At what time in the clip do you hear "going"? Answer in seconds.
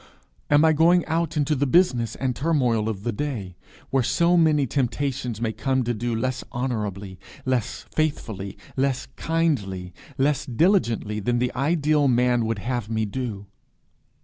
0.73-1.05